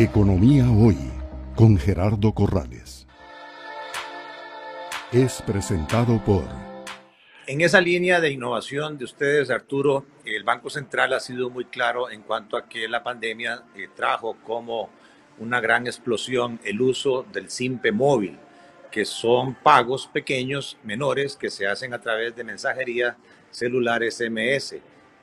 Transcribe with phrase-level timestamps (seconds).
[0.00, 0.96] Economía Hoy
[1.56, 3.08] con Gerardo Corrales.
[5.10, 6.44] Es presentado por...
[7.48, 12.12] En esa línea de innovación de ustedes, Arturo, el Banco Central ha sido muy claro
[12.12, 14.88] en cuanto a que la pandemia eh, trajo como
[15.40, 18.38] una gran explosión el uso del SIMPE móvil,
[18.92, 23.16] que son pagos pequeños, menores, que se hacen a través de mensajería
[23.50, 24.76] celular SMS.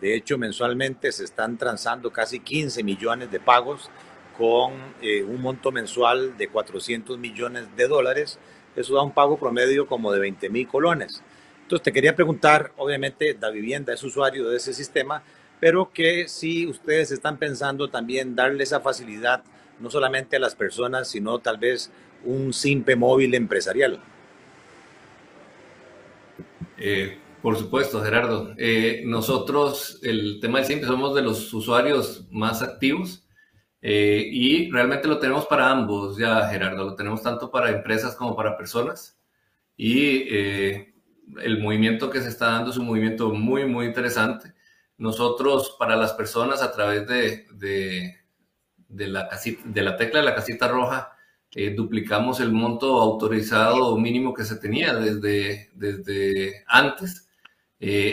[0.00, 3.90] De hecho, mensualmente se están transando casi 15 millones de pagos
[4.36, 8.38] con eh, un monto mensual de 400 millones de dólares.
[8.76, 11.22] Eso da un pago promedio como de 20 mil colones.
[11.62, 15.22] Entonces te quería preguntar, obviamente la vivienda es usuario de ese sistema,
[15.60, 19.42] pero que si ustedes están pensando también darle esa facilidad
[19.80, 21.90] no solamente a las personas, sino tal vez
[22.24, 24.00] un simple móvil empresarial.
[26.78, 28.54] Eh, por supuesto, Gerardo.
[28.56, 33.24] Eh, nosotros, el tema del simple, somos de los usuarios más activos.
[33.84, 38.36] Eh, y realmente lo tenemos para ambos, ya Gerardo, lo tenemos tanto para empresas como
[38.36, 39.18] para personas.
[39.76, 40.94] Y eh,
[41.42, 44.54] el movimiento que se está dando es un movimiento muy, muy interesante.
[44.98, 48.16] Nosotros, para las personas, a través de, de,
[48.88, 51.12] de la, casita, de la tecla de la casita roja,
[51.54, 57.28] eh, duplicamos el monto autorizado mínimo que se tenía desde, desde antes.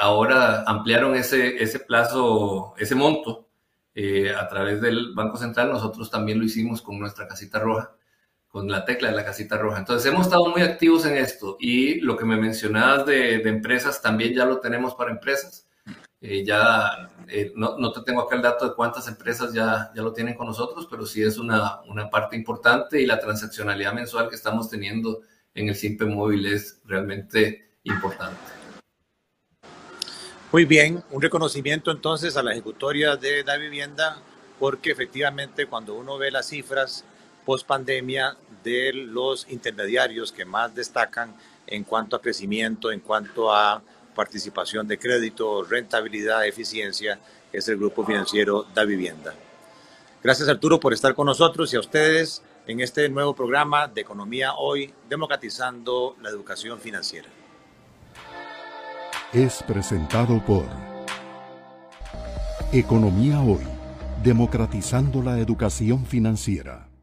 [0.00, 3.43] ahora ampliaron ese, ese plazo, ese monto
[3.94, 7.94] eh, a través del Banco Central, nosotros también lo hicimos con nuestra casita roja,
[8.48, 9.78] con la tecla de la casita roja.
[9.78, 14.34] Entonces hemos estado muy activos en esto y lo que me mencionabas de, empresas también
[14.34, 15.68] ya lo tenemos para empresas.
[16.20, 20.02] Eh, ya eh, no, no, te tengo acá el dato de cuántas empresas ya, ya
[20.02, 24.28] lo tienen con nosotros, pero sí es una, una parte importante y la transaccionalidad mensual
[24.28, 25.20] que estamos teniendo
[25.54, 28.63] en el Simpe Móvil es realmente importante.
[30.54, 34.22] Muy bien, un reconocimiento entonces a la ejecutoria de la vivienda,
[34.60, 37.04] porque efectivamente cuando uno ve las cifras
[37.44, 41.34] post pandemia de los intermediarios que más destacan
[41.66, 43.82] en cuanto a crecimiento, en cuanto a
[44.14, 47.18] participación de crédito, rentabilidad, eficiencia,
[47.52, 49.34] es el grupo financiero Da Vivienda.
[50.22, 54.54] Gracias Arturo por estar con nosotros y a ustedes en este nuevo programa de Economía
[54.54, 57.28] Hoy, democratizando la educación financiera
[59.34, 60.64] es presentado por
[62.72, 63.64] Economía Hoy,
[64.22, 66.93] democratizando la educación financiera.